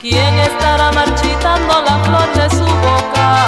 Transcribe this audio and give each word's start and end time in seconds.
¿Quién 0.00 0.38
estará 0.38 0.92
marchitando 0.92 1.82
la 1.82 1.98
flor 2.04 2.32
de 2.34 2.50
su 2.50 2.64
boca? 2.64 3.44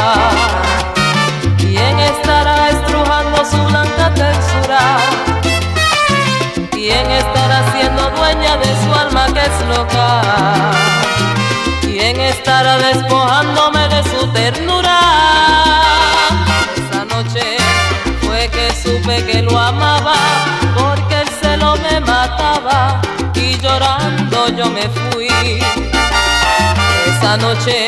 ¿Quién 1.56 2.00
estará 2.00 2.68
estrujando 2.70 3.44
su 3.44 3.62
blanca 3.66 4.12
textura? 4.14 4.80
¿Quién 6.72 7.08
estará 7.12 7.72
siendo 7.72 8.10
dueña 8.10 8.56
de 8.56 8.82
su 8.82 8.92
alma 8.92 9.26
que 9.32 9.40
es 9.40 9.66
loca? 9.68 10.22
¿Quién 11.82 12.20
estará 12.20 12.76
después? 12.78 13.17
yo 24.56 24.70
me 24.70 24.88
fui. 24.88 25.28
Esa 27.06 27.36
noche 27.36 27.86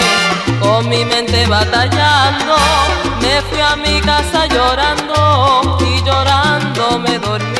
con 0.60 0.88
mi 0.88 1.04
mente 1.04 1.46
batallando, 1.46 2.56
me 3.20 3.40
fui 3.42 3.60
a 3.60 3.76
mi 3.76 4.00
casa 4.00 4.46
llorando 4.46 5.78
y 5.80 6.02
llorando 6.02 6.98
me 6.98 7.18
dormí. 7.18 7.59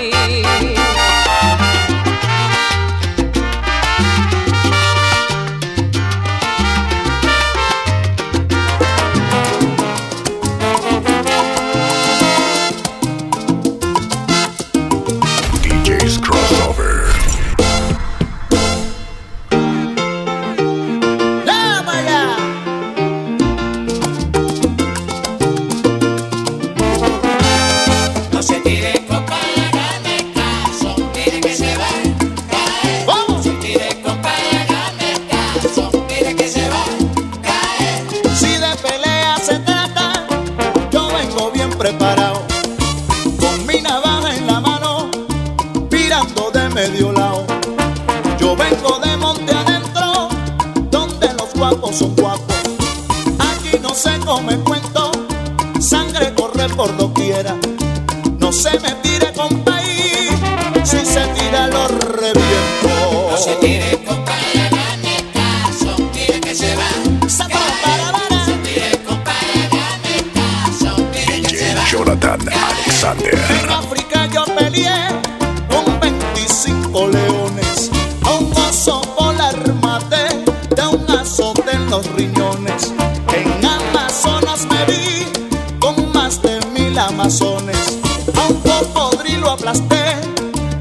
amazones, 87.11 87.99
a 88.37 88.47
un 88.47 88.55
cocodrilo 88.61 89.51
aplasté, 89.51 90.15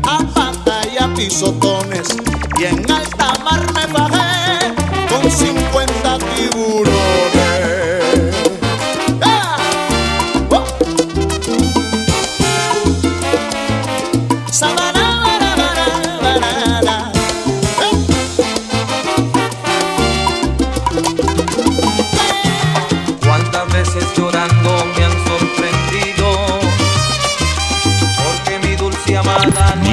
a 0.03 0.19
pata 0.33 0.81
y 0.93 1.03
a 1.03 1.13
pisotones, 1.15 2.07
y 2.59 2.65
en 2.65 2.88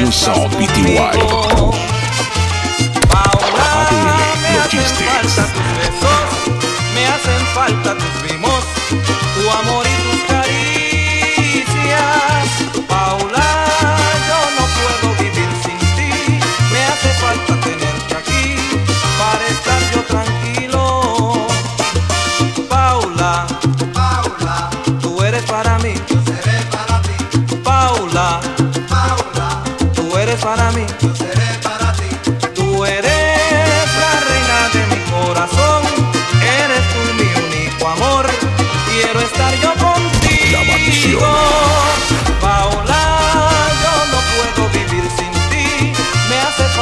New 0.06 0.12
Sound 0.12 0.52
Pty. 0.52 1.85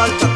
falta 0.04 0.33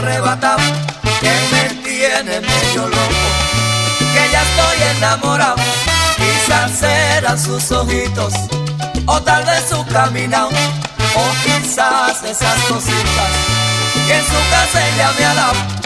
arrebata, 0.00 0.56
que 1.20 1.32
me 1.52 1.74
tiene 1.82 2.40
medio 2.40 2.88
loco, 2.88 3.28
que 4.14 4.32
ya 4.32 4.42
estoy 4.42 4.96
enamorado. 4.96 5.56
Quizás 6.16 6.70
serán 6.72 7.38
sus 7.38 7.70
ojitos, 7.70 8.32
o 9.06 9.20
tal 9.20 9.44
vez 9.44 9.64
su 9.68 9.84
caminado, 9.86 10.48
o 10.48 11.24
quizás 11.44 12.22
esas 12.24 12.58
cositas 12.64 13.30
que 14.06 14.14
en 14.16 14.24
su 14.24 14.40
casa 14.50 14.88
ella 14.88 15.12
me 15.18 15.24
ha 15.24 15.34
dado. 15.34 15.80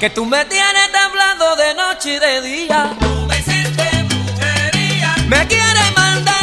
que 0.00 0.10
tú 0.10 0.26
me 0.26 0.44
tienes 0.44 0.92
temblando 0.92 1.56
de 1.56 1.74
noche 1.74 2.16
y 2.16 2.18
de 2.18 2.40
día 2.42 3.03
me 5.34 5.46
quiere 5.48 5.90
mandar. 5.96 6.33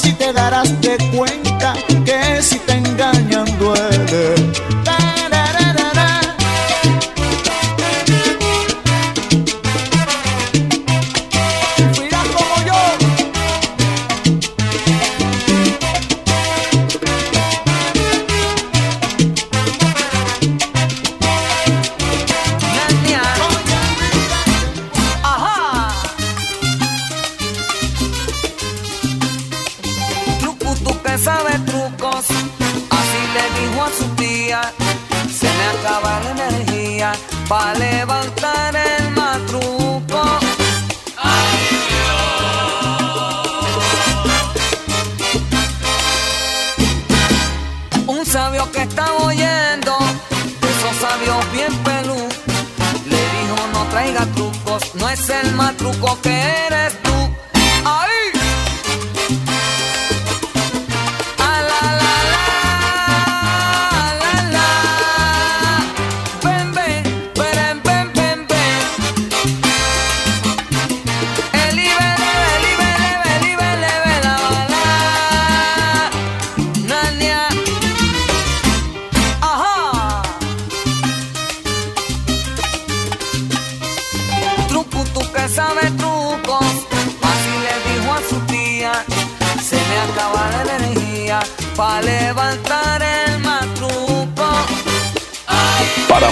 así 0.00 0.14
te 0.14 0.32
darás 0.32 0.69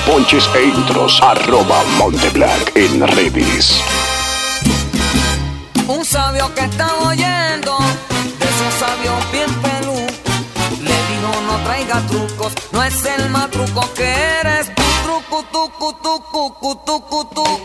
ponches 0.09 0.49
e 0.55 0.65
intros 0.65 1.21
arroba 1.23 1.85
Monteblanc 1.99 2.75
en 2.75 3.07
redes. 3.09 3.83
Un 5.87 6.03
sabio 6.03 6.53
que 6.55 6.63
estaba 6.63 7.09
oyendo, 7.09 7.77
de 8.39 8.47
esos 8.53 8.75
sabios 8.81 9.21
bien 9.31 9.53
pelú, 9.65 9.99
le 10.81 10.97
dijo 11.11 11.31
no 11.47 11.57
traiga 11.65 12.01
trucos, 12.07 12.53
no 12.73 12.83
es 12.83 13.05
el 13.05 13.29
más 13.29 13.51
truco 13.51 13.83
que 13.95 14.09
eres, 14.41 14.75
tu 14.75 14.83
truco, 15.05 15.45
tu, 15.53 15.71
tu, 15.79 15.93
tu, 16.03 16.25
tu, 16.33 16.57
tu, 16.61 16.75
tu, 16.87 17.01
tu, 17.11 17.25
tu. 17.35 17.58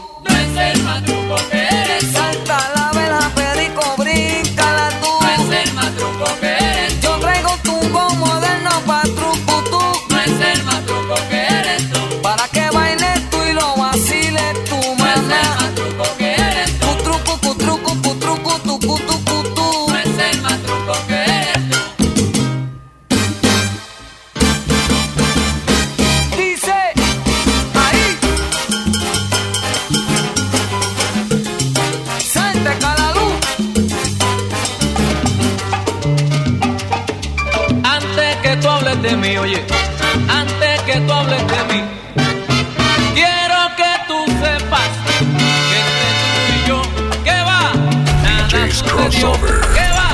¿Qué 49.21 49.87
va? 49.97 50.11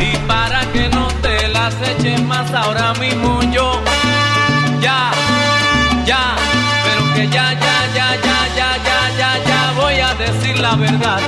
Y 0.00 0.16
para 0.26 0.60
que 0.72 0.88
no 0.88 1.08
te 1.22 1.48
las 1.48 1.74
eches 1.82 2.22
más 2.22 2.52
ahora 2.52 2.94
mismo 2.94 3.40
yo. 3.52 3.82
Ya, 4.80 5.10
ya, 6.06 6.36
pero 6.84 7.14
que 7.14 7.28
ya, 7.28 7.52
ya, 7.52 7.76
ya, 7.94 8.16
ya, 8.16 8.48
ya, 8.56 8.78
ya, 8.88 9.00
ya, 9.18 9.30
ya 9.44 9.72
voy 9.76 10.00
a 10.00 10.14
decir 10.14 10.58
la 10.58 10.74
verdad. 10.74 11.20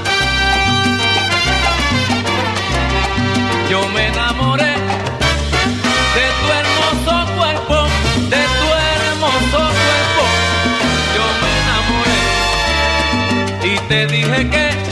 Yo 3.69 3.87
me 3.89 4.09
enamoré 4.09 4.75
de 6.17 6.27
tu 6.41 6.47
hermoso 6.61 7.15
cuerpo, 7.37 7.87
de 8.31 8.43
tu 8.59 8.69
hermoso 8.91 9.59
cuerpo. 9.59 10.25
Yo 11.17 11.25
me 11.43 11.51
enamoré 11.63 12.21
y 13.75 13.79
te 13.89 14.07
dije 14.07 14.51
que 14.51 14.92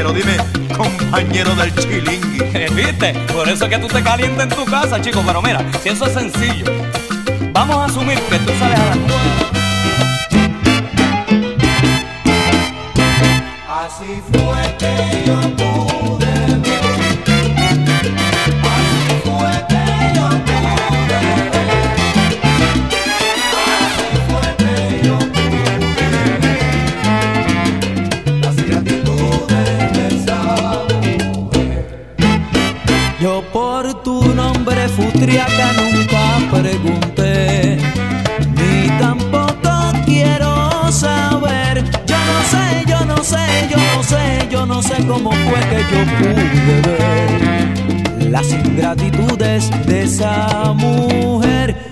quiero, 0.00 0.12
dime, 0.14 0.36
compañero 0.76 1.54
del 1.56 1.74
chilingue. 1.74 2.40
Eh, 2.52 2.68
¿Viste? 2.74 3.14
Por 3.32 3.48
eso 3.48 3.64
es 3.64 3.70
que 3.70 3.78
tú 3.78 3.86
te 3.86 4.02
calientas 4.02 4.44
en 4.44 4.56
tu 4.56 4.64
casa, 4.64 5.00
chico. 5.00 5.22
Pero 5.24 5.40
mira, 5.40 5.64
si 5.82 5.90
eso 5.90 6.06
es 6.06 6.12
sencillo, 6.12 6.64
vamos 7.52 7.76
a 7.76 7.84
asumir 7.84 8.18
que 8.18 8.38
tú 8.38 8.52
sales 8.58 8.78
a 8.78 9.49
cómo 45.10 45.32
fue 45.32 45.60
que 45.70 45.78
yo 45.90 46.00
pude 46.18 46.80
ver 46.82 48.30
las 48.30 48.52
ingratitudes 48.52 49.70
de 49.86 50.02
esa 50.02 50.72
mujer. 50.72 51.89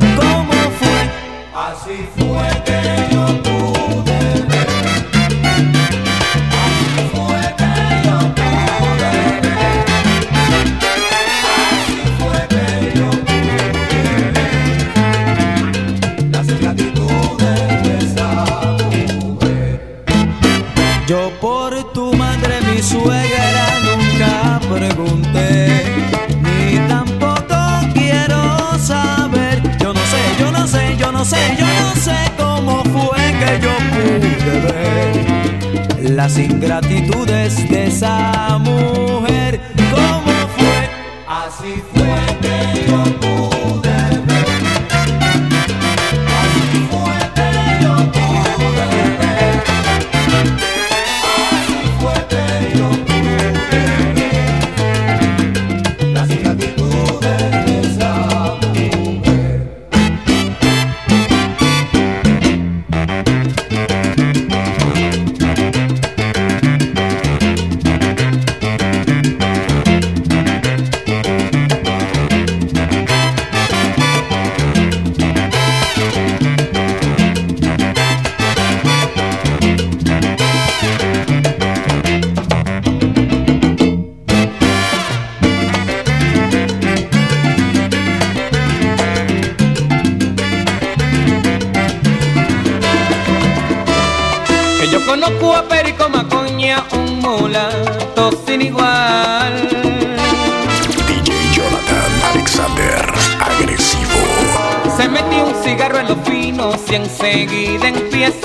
las 36.19 36.37
ingratitudes 36.37 37.69
de 37.69 37.87
esa 37.87 38.59
mujer. 38.59 39.38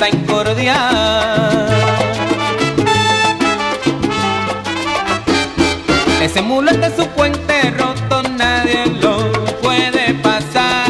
tan 0.04 0.20
cordial. 0.26 1.68
Ese 6.22 6.42
mulete 6.42 6.92
su 6.98 7.08
puente 7.08 7.72
roto 7.78 8.22
nadie 8.38 8.86
lo 9.02 9.32
puede 9.62 10.14
pasar. 10.16 10.84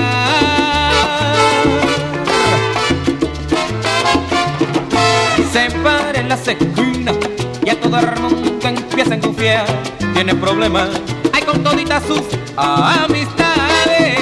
Se 5.51 5.69
para 5.83 6.19
en 6.19 6.29
las 6.29 6.47
esquinas 6.47 7.15
y 7.63 7.69
a 7.69 7.79
todo 7.79 7.99
el 7.99 8.19
mundo 8.19 8.67
empieza 8.67 9.13
a 9.13 9.19
confiar. 9.19 9.65
Tiene 10.15 10.33
problemas, 10.33 10.89
hay 11.33 11.43
con 11.43 11.63
toditas 11.63 12.01
sus 12.07 12.23
amistades. 12.55 14.17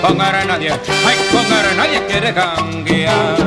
Con 0.00 0.20
ahora 0.20 0.44
nadie, 0.44 0.70
ay, 1.04 1.16
con 1.32 1.44
ahora 1.52 1.74
nadie 1.76 2.06
quiere 2.06 2.32
cambiar. 2.32 3.37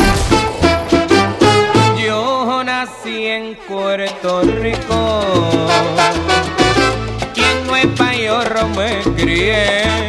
Yo 2.03 2.63
nací 2.63 3.27
en 3.27 3.55
Puerto 3.67 4.41
Rico. 4.43 5.67
Quien 7.33 7.67
no 7.67 7.75
es 7.75 7.87
yo 7.97 8.69
me 8.69 9.01
crié. 9.15 10.00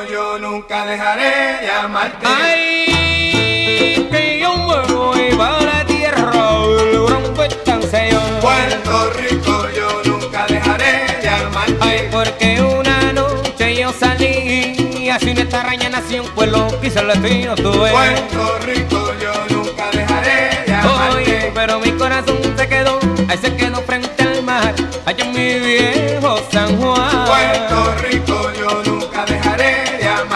Rico, 0.00 0.12
yo 0.12 0.38
nunca 0.38 0.84
dejaré 0.86 1.60
de 1.62 1.70
amarte. 1.70 2.26
Ay, 2.26 4.08
que 4.10 4.38
yo 4.40 4.54
me 4.56 4.92
voy 4.92 5.34
para 5.36 5.60
la 5.60 5.84
tierra 5.84 6.30
del 6.32 7.06
gran 7.06 7.34
Betanceyo. 7.36 8.20
Puerto 8.40 9.10
Rico, 9.12 9.68
yo 9.76 10.02
nunca 10.10 10.46
dejaré 10.48 11.20
de 11.22 11.28
amarte. 11.28 11.76
Ay, 11.80 12.08
porque 12.10 12.60
una 12.60 13.12
noche 13.12 13.76
yo 13.76 13.92
salí 13.92 15.08
así 15.10 15.30
una 15.30 15.42
extraña 15.42 15.88
nación, 15.90 16.26
pues 16.34 16.50
lo 16.50 16.80
quise 16.80 16.98
el 17.00 17.08
destino 17.08 17.54
tuve. 17.54 17.90
Puerto 17.90 18.58
Rico, 18.66 19.12
yo 19.22 19.32
nunca 19.56 19.90
dejaré 19.92 20.64
de 20.66 20.72
Oye, 20.74 21.36
amarte. 21.36 21.52
pero 21.54 21.78
mi 21.78 21.92
corazón 21.92 22.38
se 22.56 22.68
quedó, 22.68 22.98
ahí 23.28 23.38
se 23.38 23.54
quedó 23.56 23.80
frente 23.82 24.22
al 24.22 24.42
mar, 24.42 24.74
allá 25.06 25.24
en 25.24 25.32
mi 25.32 25.60
viejo 25.60 26.38
San 26.50 26.76
Juan. 26.78 27.26
Puerto 27.26 27.94
Rico, 28.02 28.50
yo 28.58 28.82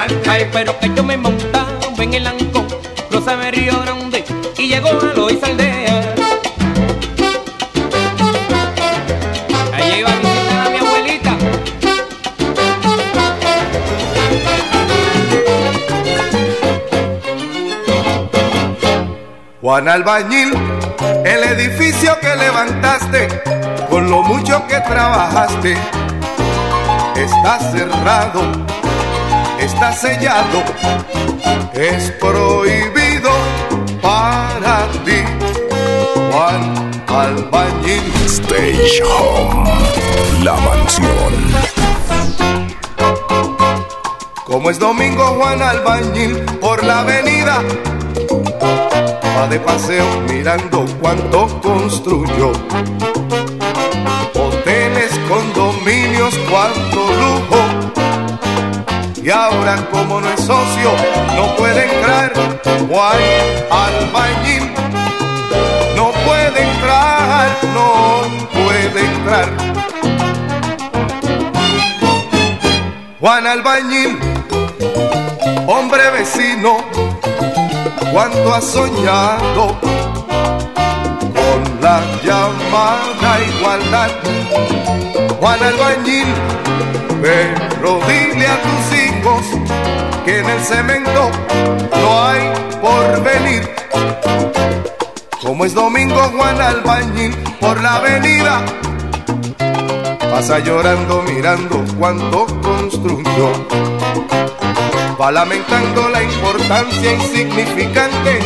Ay, 0.00 0.48
pero 0.52 0.78
que 0.78 0.94
yo 0.94 1.02
me 1.02 1.16
montaba 1.16 1.66
en 1.98 2.14
el 2.14 2.24
ancón, 2.24 2.68
cruza 3.10 3.36
de 3.36 3.50
Río 3.50 3.80
Grande 3.80 4.24
y 4.56 4.68
llegó 4.68 4.90
a 4.90 5.12
Loíza 5.16 5.46
Aldea. 5.46 6.14
Ahí 9.74 9.98
iba 9.98 10.08
a 10.08 10.16
visitar 10.16 10.66
a 10.66 10.70
mi 10.70 10.78
abuelita. 10.78 11.36
Juan 19.60 19.88
Albañil, 19.88 20.54
el 21.24 21.42
edificio 21.42 22.16
que 22.20 22.36
levantaste, 22.36 23.26
con 23.90 24.08
lo 24.08 24.22
mucho 24.22 24.64
que 24.68 24.78
trabajaste, 24.78 25.76
está 27.16 27.58
cerrado, 27.72 28.42
está 29.68 29.92
sellado, 29.92 30.64
es 31.74 32.10
prohibido 32.12 33.30
para 34.00 34.86
ti. 35.04 35.20
Juan 36.32 37.02
Albañil. 37.06 38.02
Stage 38.26 39.02
Home. 39.04 39.70
La 40.42 40.54
mansión. 40.54 41.32
Como 44.44 44.70
es 44.70 44.78
domingo 44.78 45.24
Juan 45.38 45.60
Albañil 45.60 46.36
por 46.60 46.82
la 46.82 47.00
avenida 47.00 47.62
Va 49.36 49.46
de 49.46 49.60
paseo 49.60 50.06
mirando 50.26 50.86
cuánto 51.00 51.60
construyó 51.60 52.52
Hoteles, 54.34 55.12
condominios, 55.28 56.34
cuánto 56.50 56.96
lujo 56.96 57.67
Y 59.28 59.30
ahora 59.30 59.76
como 59.90 60.22
no 60.22 60.28
es 60.30 60.40
socio 60.40 60.90
no 61.36 61.54
puede 61.56 61.84
entrar. 61.84 62.32
Juan 62.88 63.20
Albañil 63.70 64.72
No 65.94 66.12
puede 66.24 66.62
entrar, 66.62 67.50
no 67.74 68.22
puede 68.54 69.04
entrar. 69.04 69.48
Juan 73.20 73.46
Albañil 73.46 74.18
hombre 75.66 76.10
vecino, 76.10 76.78
cuánto 78.10 78.54
has 78.54 78.64
soñado 78.64 79.78
la 81.88 82.00
llamada 82.22 83.30
igualdad. 83.50 84.10
Juan 85.40 85.60
Albañil, 85.62 86.28
pero 87.22 88.00
dile 88.08 88.46
a 88.46 88.58
tus 88.66 88.84
hijos 89.04 89.42
que 90.24 90.40
en 90.40 90.50
el 90.50 90.60
cemento 90.60 91.30
no 92.00 92.08
hay 92.26 92.42
porvenir. 92.82 93.62
Como 95.42 95.64
es 95.64 95.72
domingo 95.72 96.20
Juan 96.36 96.60
Albañil 96.60 97.34
por 97.60 97.80
la 97.80 97.94
avenida, 97.96 98.54
pasa 100.30 100.58
llorando 100.58 101.22
mirando 101.22 101.84
cuánto 101.98 102.46
construyó 102.60 103.48
va 105.20 105.32
lamentando 105.32 106.08
la 106.10 106.22
importancia 106.22 107.12
insignificante 107.12 108.38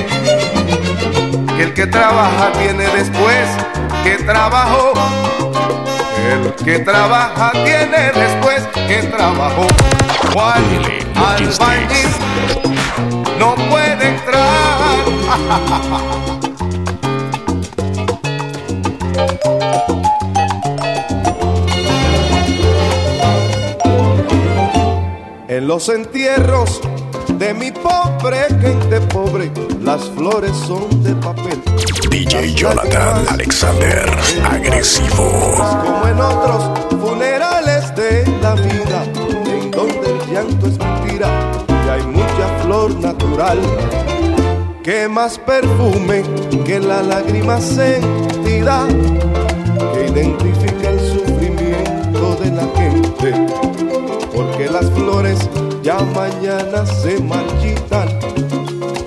que 1.57 1.63
el 1.63 1.75
que 1.75 1.87
trabaja 1.87 2.53
tiene 2.53 2.85
después 2.89 3.49
que 4.05 4.17
trabajó. 4.25 4.93
El 6.31 6.53
que 6.65 6.79
trabaja 6.81 7.53
tiene 7.53 8.13
después 8.13 8.63
que 8.87 9.03
trabajó. 9.05 9.67
Juan. 10.33 10.63
Albañil 11.15 12.09
no 13.39 13.55
puede 13.71 14.09
entrar. 14.09 14.43
En 25.53 25.69
los 25.69 25.91
entierros 25.91 26.81
de 27.43 27.55
mi 27.55 27.73
pobre 27.73 28.47
gente 28.61 29.01
pobre, 29.13 29.51
las 29.83 30.03
flores 30.11 30.53
son 30.65 31.03
de 31.03 31.13
papel. 31.17 31.61
DJ 32.09 32.55
Jonathan 32.55 33.27
Alexander. 33.29 34.09
Agresivo. 34.49 35.29
Como 35.57 36.07
en 36.07 36.21
otros 36.21 36.63
funerales 37.01 37.93
de 37.97 38.25
la 38.41 38.55
vida, 38.55 39.03
en 39.47 39.73
donde 39.73 40.13
el 40.13 40.33
llanto 40.33 40.69
es 40.69 40.79
mentira 40.79 41.29
y 41.85 41.89
hay 41.89 42.03
mucha 42.07 42.47
flor 42.63 42.95
natural. 43.01 43.59
Que 44.85 45.09
más 45.09 45.37
perfume 45.37 46.23
que 46.65 46.79
la 46.79 47.03
lágrima 47.03 47.61
sentida 47.61 48.87
que 49.95 50.07
identifica 50.07 50.91
el 50.91 51.01
sufrimiento 51.01 52.37
de 52.37 52.51
la 52.53 52.67
gente 52.77 53.53
porque 54.35 54.69
las 54.69 54.89
flores 54.91 55.39
ya 55.83 55.99
mañana 56.15 56.87
se 56.87 57.21
marchitan 57.21 58.09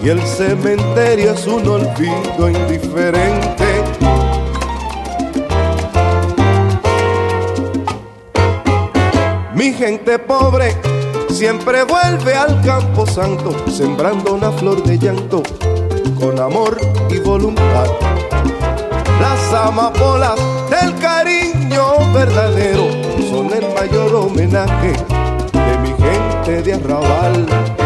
y 0.03 0.09
el 0.09 0.21
cementerio 0.21 1.31
es 1.31 1.47
un 1.47 1.67
olvido 1.67 2.49
indiferente. 2.49 3.83
Mi 9.53 9.71
gente 9.71 10.19
pobre 10.19 10.75
siempre 11.29 11.83
vuelve 11.83 12.35
al 12.35 12.61
campo 12.61 13.05
santo, 13.07 13.55
sembrando 13.71 14.33
una 14.33 14.51
flor 14.51 14.83
de 14.83 14.97
llanto 14.99 15.43
con 16.19 16.37
amor 16.39 16.77
y 17.09 17.19
voluntad. 17.19 17.87
Las 19.21 19.53
amapolas 19.53 20.35
del 20.69 20.93
cariño 20.99 22.13
verdadero 22.13 22.85
son 23.29 23.51
el 23.53 23.73
mayor 23.73 24.13
homenaje 24.13 25.24
gente 26.45 26.61
de 26.61 26.73
arrabal. 26.73 27.84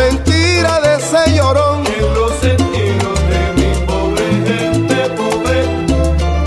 mentira 0.00 0.80
de 0.80 0.94
ese 0.96 1.36
llorón. 1.36 1.84
En 1.86 2.14
los 2.14 2.32
sentidos 2.40 3.18
de 3.32 3.42
mi 3.58 3.70
pobre 3.86 4.26
gente 4.48 4.98
pobre, 5.20 5.58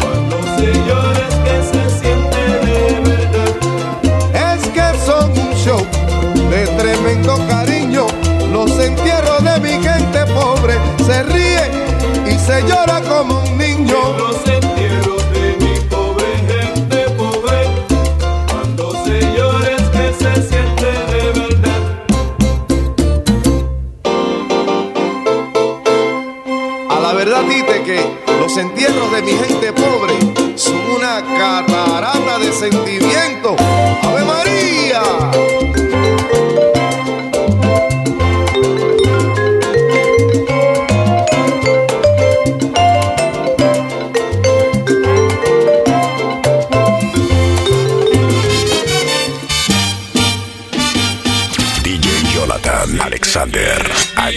cuando 0.02 0.36
se 0.58 0.70
llora 0.88 1.24
es 1.30 1.36
que 1.46 1.56
se 1.72 1.84
siente 2.00 2.42
de 2.66 2.80
verdad. 3.10 3.54
Es 4.48 4.62
que 4.76 4.88
son 5.06 5.28
un 5.46 5.54
show 5.66 5.86
de 6.50 6.62
tremendo 6.80 7.34
cariño, 7.48 8.08
los 8.52 8.72
entierros 8.80 9.44
de 9.44 9.60
mi 9.60 9.74
gente 9.88 10.26
pobre 10.34 10.76
se 11.06 11.22
ríe 11.24 11.66
y 12.26 12.40
se 12.40 12.62
llora. 12.64 12.93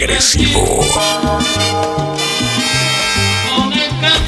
agresivo. 0.03 0.83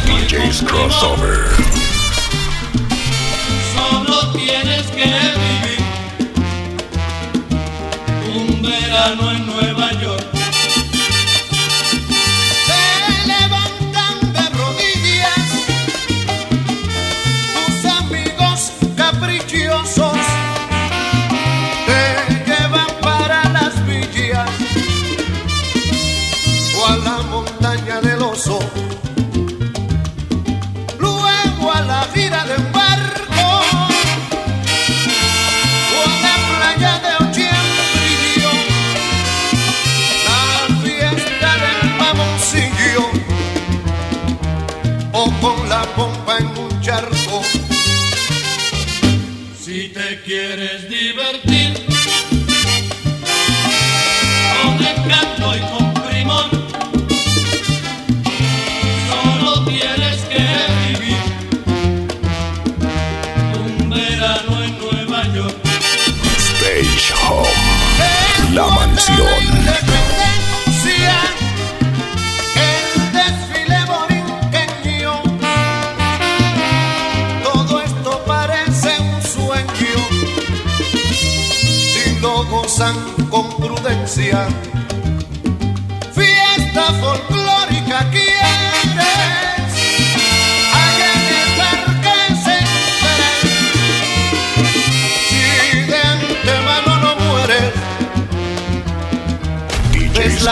DJ's 0.05 0.61
Crossover. 0.61 1.78
La 68.53 68.67
mansión, 68.67 69.27
el 72.55 73.11
desfile 73.11 73.79
moringen. 73.85 74.69
Todo 77.43 77.81
esto 77.81 78.23
parece 78.25 78.97
un 78.97 79.21
sueño, 79.21 79.97
sin 81.93 82.21
lo 82.21 82.45
gozan 82.45 82.95
con 83.29 83.49
prudencia. 83.57 84.47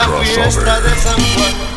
la 0.06 0.22
fiesta 0.22 0.82
de 0.82 0.96
San 0.96 1.16
Juan. 1.16 1.77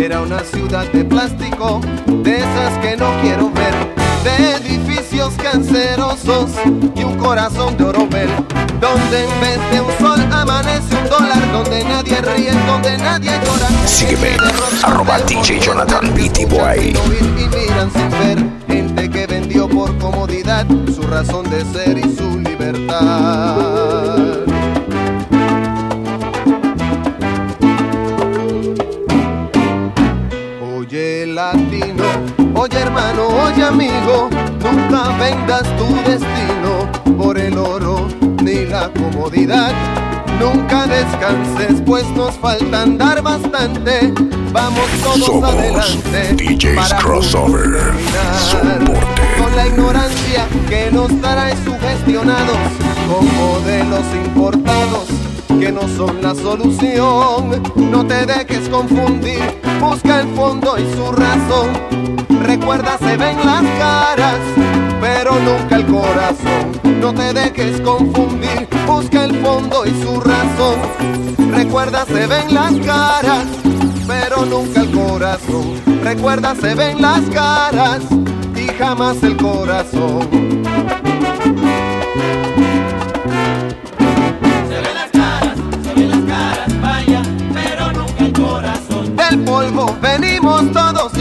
Era 0.00 0.22
una 0.22 0.42
ciudad 0.42 0.90
de 0.92 1.04
plástico, 1.04 1.78
de 2.06 2.38
esas 2.38 2.78
que 2.78 2.96
no 2.96 3.12
quiero 3.20 3.50
ver, 3.50 3.74
de 4.24 4.52
edificios 4.56 5.34
cancerosos 5.34 6.52
y 6.96 7.04
un 7.04 7.18
corazón 7.18 7.76
de 7.76 7.84
oropel, 7.84 8.30
donde 8.80 9.24
en 9.24 9.40
vez 9.42 9.58
de 9.70 9.80
un 9.82 9.98
sol 9.98 10.26
amanece 10.32 10.96
un 10.96 11.10
dólar, 11.10 11.52
donde 11.52 11.84
nadie 11.84 12.18
ríe, 12.22 12.50
donde 12.66 12.96
nadie 12.96 13.30
llora. 13.44 13.68
Sígueme, 13.86 14.38
arroba 14.82 15.18
DJ 15.18 15.60
Jonathan 15.60 16.14
Boy. 16.48 16.96
Y 17.36 17.48
miran 17.54 17.92
sin 17.92 18.10
ver 18.10 18.38
gente 18.68 19.10
que 19.10 19.26
vendió 19.26 19.68
por 19.68 19.96
comodidad 19.98 20.66
su 20.94 21.02
razón 21.02 21.44
de 21.50 21.62
ser 21.74 21.98
y 21.98 22.16
su 22.16 22.40
libertad. 22.40 24.09
Oye 33.52 33.64
amigo, 33.64 34.28
nunca 34.62 35.16
vendas 35.18 35.64
tu 35.76 35.86
destino 36.08 37.16
por 37.16 37.38
el 37.38 37.56
oro 37.56 38.08
ni 38.42 38.66
la 38.66 38.90
comodidad. 38.90 39.72
Nunca 40.38 40.86
descanses, 40.86 41.82
pues 41.84 42.08
nos 42.10 42.34
falta 42.36 42.82
andar 42.82 43.22
bastante. 43.22 44.12
Vamos 44.52 44.88
todos 45.02 45.26
Somos 45.26 45.50
adelante. 45.50 46.34
DJs 46.34 46.76
para 46.76 46.96
Crossover. 46.98 47.94
Soporte. 48.50 49.22
Con 49.38 49.56
la 49.56 49.66
ignorancia 49.66 50.46
que 50.68 50.90
nos 50.90 51.08
trae 51.20 51.54
sugestionados 51.64 52.56
con 53.08 53.26
modelos 53.36 54.04
importados 54.24 55.06
que 55.60 55.70
no 55.70 55.82
son 55.88 56.22
la 56.22 56.34
solución. 56.34 57.62
No 57.76 58.06
te 58.06 58.24
dejes 58.24 58.68
confundir, 58.70 59.40
busca 59.78 60.20
el 60.20 60.28
fondo 60.34 60.78
y 60.78 60.90
su 60.94 61.12
razón. 61.12 62.19
Recuerda, 62.38 62.96
se 62.98 63.16
ven 63.16 63.36
las 63.44 63.62
caras, 63.78 64.38
pero 65.00 65.34
nunca 65.40 65.76
el 65.76 65.86
corazón. 65.86 67.00
No 67.00 67.12
te 67.12 67.32
dejes 67.32 67.80
confundir, 67.80 68.68
busca 68.86 69.24
el 69.24 69.34
fondo 69.40 69.84
y 69.84 69.90
su 70.02 70.20
razón. 70.20 70.78
Recuerda, 71.50 72.04
se 72.06 72.26
ven 72.26 72.54
las 72.54 72.74
caras, 72.86 73.44
pero 74.06 74.44
nunca 74.46 74.82
el 74.82 74.90
corazón. 74.92 75.80
Recuerda, 76.02 76.54
se 76.54 76.74
ven 76.74 77.02
las 77.02 77.20
caras 77.30 78.02
y 78.54 78.66
jamás 78.68 79.22
el 79.22 79.36
corazón. 79.36 80.28
Se 84.68 84.80
ven 84.80 84.94
las 84.94 85.10
caras, 85.10 85.56
se 85.82 85.94
ven 85.94 86.10
las 86.10 86.20
caras, 86.20 86.80
vaya, 86.80 87.22
pero 87.52 87.92
nunca 87.92 88.24
el 88.24 88.32
corazón. 88.32 89.16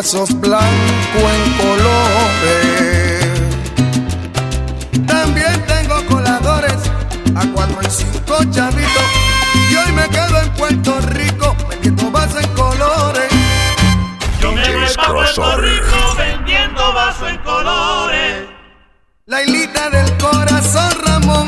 vasos 0.00 0.32
blancos 0.40 1.30
en 1.34 1.52
colores. 1.58 3.26
También 5.06 5.62
tengo 5.66 6.06
coladores 6.06 6.78
a 7.36 7.46
cuatro 7.52 7.78
y 7.82 7.90
cinco 7.90 8.38
chavitos. 8.50 9.04
Y 9.70 9.76
hoy 9.76 9.92
me 9.92 10.08
quedo 10.08 10.40
en 10.40 10.48
Puerto 10.54 11.00
Rico 11.02 11.54
vendiendo 11.68 12.10
vasos 12.10 12.42
en 12.42 12.48
colores. 12.54 13.28
Yo 14.40 14.52
me 14.52 14.74
voy 14.74 14.86
pa' 14.96 15.12
Puerto. 15.12 15.56
Rico 15.58 16.14
vendiendo 16.16 16.92
vaso 16.94 17.28
en 17.28 17.36
colores. 17.38 18.48
La 19.26 19.42
hilita 19.42 19.90
del 19.90 20.16
corazón, 20.16 20.92
Ramón. 21.04 21.46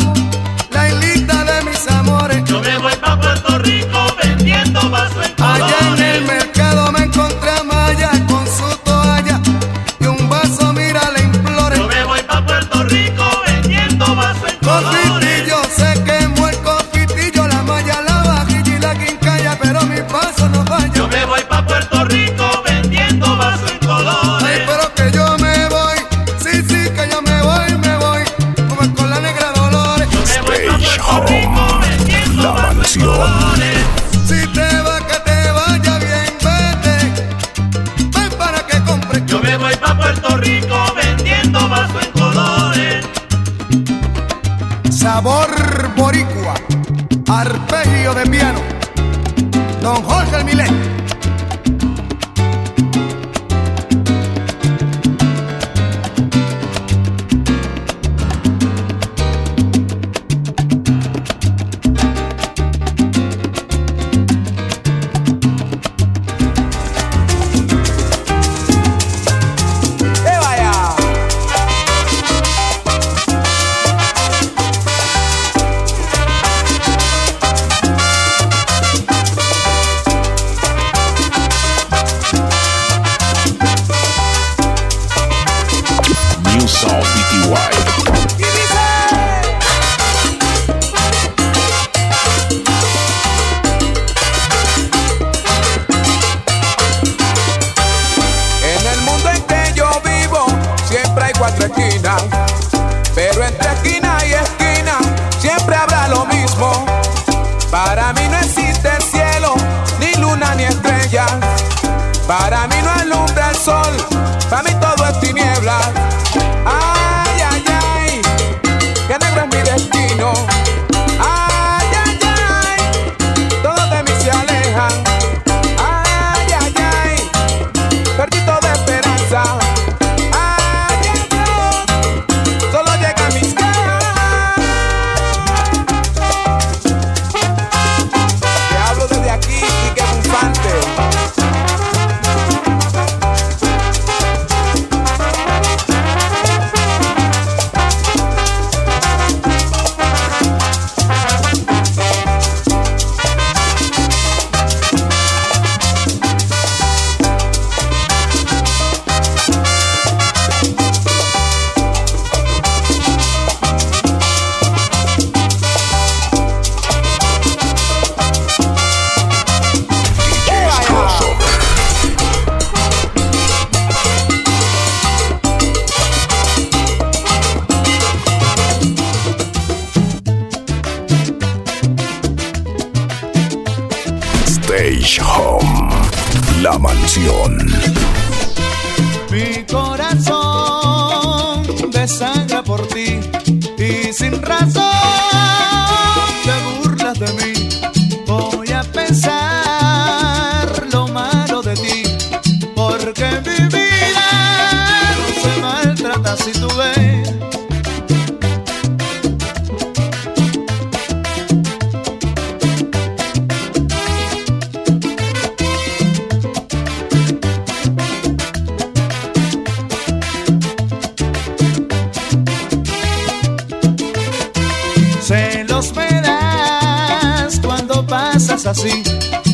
así, 228.53 229.03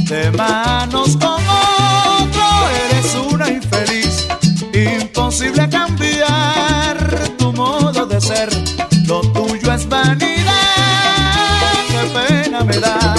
de 0.08 0.32
manos 0.32 1.16
con 1.18 1.40
otro 1.40 2.46
eres 2.90 3.14
una 3.32 3.48
infeliz, 3.48 4.26
imposible 4.74 5.68
cambiar 5.68 6.98
tu 7.38 7.52
modo 7.52 8.06
de 8.06 8.20
ser, 8.20 8.48
lo 9.06 9.20
tuyo 9.20 9.72
es 9.72 9.88
vanidad, 9.88 10.24
qué 11.88 12.10
pena 12.12 12.64
me 12.64 12.76
da. 12.80 13.17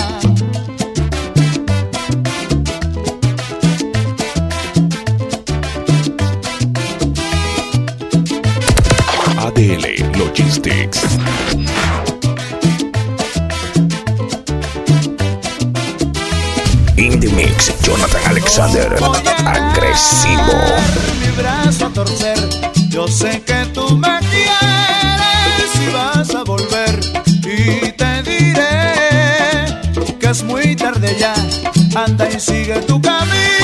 Recibo. 20.00 20.54
Mi 21.20 21.30
brazo 21.36 21.88
a 21.88 21.89
torcer, 21.89 22.39
yo 22.88 23.06
sé 23.06 23.41
que 23.41 23.66
tú 23.74 23.97
me 23.97 24.20
quieres 24.30 25.76
y 25.76 25.91
vas 25.91 26.34
a 26.34 26.43
volver. 26.45 27.00
Y 27.43 27.91
te 27.91 28.24
diré 28.24 29.76
que 30.18 30.28
es 30.30 30.41
muy 30.43 30.78
tarde 30.78 31.18
ya, 31.20 31.34
anda 32.02 32.30
y 32.30 32.39
sigue 32.39 32.80
tu 32.88 33.02
camino. 33.02 33.59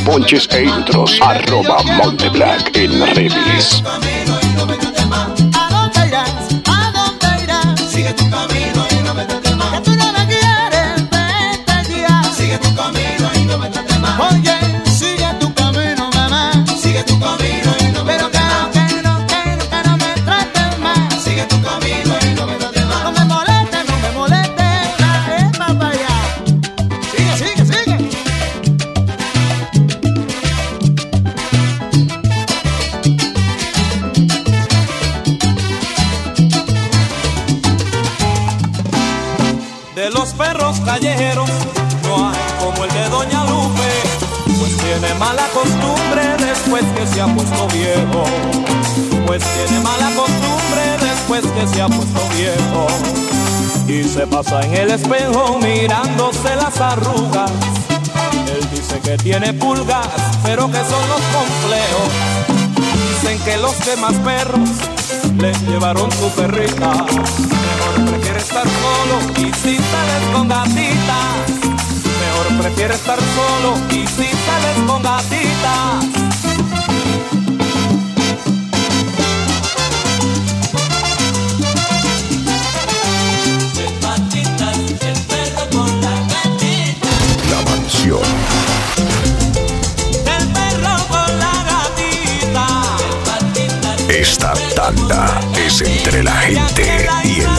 ponches 0.00 0.48
e 0.50 0.64
intros. 0.64 1.18
Arroba 1.20 1.82
Monteblanc 1.82 2.76
en 2.76 3.06
redes. 3.14 3.82
espejo 54.94 55.58
mirándose 55.58 56.54
las 56.56 56.80
arrugas. 56.80 57.50
Él 58.46 58.68
dice 58.70 59.00
que 59.00 59.16
tiene 59.18 59.52
pulgas, 59.52 60.08
pero 60.44 60.70
que 60.70 60.78
son 60.78 61.08
los 61.08 61.20
complejos. 61.34 62.10
Dicen 63.08 63.38
que 63.44 63.56
los 63.56 63.78
demás 63.84 64.14
perros 64.24 64.68
le 65.38 65.52
llevaron 65.70 66.10
su 66.12 66.28
perrita. 66.30 66.92
Mejor 66.92 68.10
prefiere 68.10 68.38
estar 68.38 68.64
solo 68.64 69.18
y 69.38 69.52
si 69.54 69.76
sales 69.76 70.22
con 70.32 70.48
gatitas. 70.48 71.34
Mejor 72.20 72.62
prefiere 72.62 72.94
estar 72.94 73.18
solo 73.18 73.74
y 73.90 74.06
si 74.06 74.28
sales 74.46 74.78
con 74.86 75.02
gatitas. 75.02 76.23
es 95.56 95.80
entre 95.80 96.22
la 96.22 96.32
gente 96.32 97.06
y 97.24 97.40
el 97.40 97.53